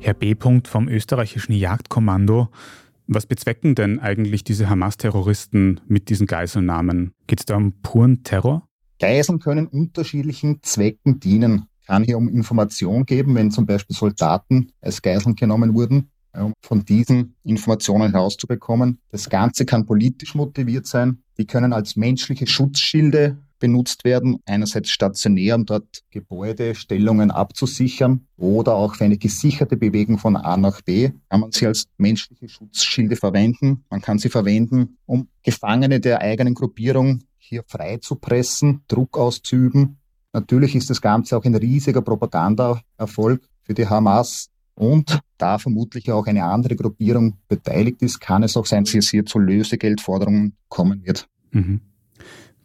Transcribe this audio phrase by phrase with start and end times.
[0.00, 0.34] Herr B.
[0.64, 2.48] vom österreichischen Jagdkommando.
[3.08, 7.12] Was bezwecken denn eigentlich diese Hamas-Terroristen mit diesen Geiselnahmen?
[7.26, 8.66] Geht es da um puren Terror?
[8.98, 11.66] Geiseln können unterschiedlichen Zwecken dienen.
[11.86, 16.84] Kann hier um Information geben, wenn zum Beispiel Soldaten als Geiseln genommen wurden, um von
[16.84, 19.00] diesen Informationen herauszubekommen.
[19.10, 21.22] Das Ganze kann politisch motiviert sein.
[21.38, 28.74] Die können als menschliche Schutzschilde benutzt werden, einerseits stationär, um dort Gebäude, Stellungen abzusichern oder
[28.74, 33.16] auch für eine gesicherte Bewegung von A nach B kann man sie als menschliche Schutzschilde
[33.16, 33.84] verwenden.
[33.90, 39.98] Man kann sie verwenden, um Gefangene der eigenen Gruppierung hier frei zu pressen, Druck auszuüben.
[40.32, 44.50] Natürlich ist das Ganze auch ein riesiger Propagandaerfolg für die Hamas.
[44.74, 49.10] Und da vermutlich auch eine andere Gruppierung beteiligt ist, kann es auch sein, dass es
[49.10, 51.26] hier zu Lösegeldforderungen kommen wird.
[51.50, 51.80] Mhm.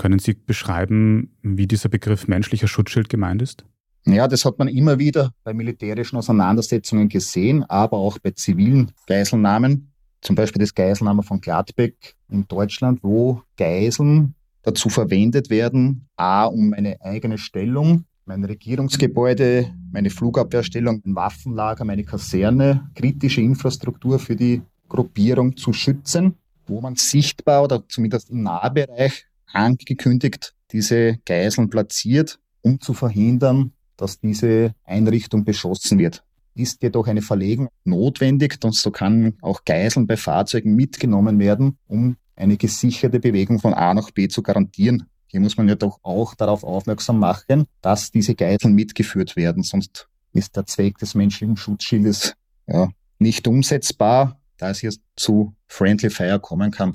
[0.00, 3.66] Können Sie beschreiben, wie dieser Begriff menschlicher Schutzschild gemeint ist?
[4.06, 9.92] Ja, das hat man immer wieder bei militärischen Auseinandersetzungen gesehen, aber auch bei zivilen Geiselnahmen.
[10.22, 16.70] Zum Beispiel das Geiselnahme von Gladbeck in Deutschland, wo Geiseln dazu verwendet werden, a, um
[16.70, 24.62] meine eigene Stellung, mein Regierungsgebäude, meine Flugabwehrstellung, ein Waffenlager, meine Kaserne, kritische Infrastruktur für die
[24.88, 26.36] Gruppierung zu schützen,
[26.66, 34.20] wo man sichtbar oder zumindest im Nahbereich angekündigt diese Geiseln platziert, um zu verhindern, dass
[34.20, 36.24] diese Einrichtung beschossen wird.
[36.54, 42.16] Ist jedoch eine Verlegung notwendig und so kann auch Geiseln bei Fahrzeugen mitgenommen werden, um
[42.36, 45.04] eine gesicherte Bewegung von A nach B zu garantieren.
[45.26, 50.08] Hier muss man ja doch auch darauf aufmerksam machen, dass diese Geiseln mitgeführt werden, sonst
[50.32, 52.34] ist der Zweck des menschlichen Schutzschildes
[52.66, 56.94] ja, nicht umsetzbar, da es hier zu Friendly Fire kommen kann.